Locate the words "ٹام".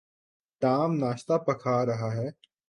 0.61-0.95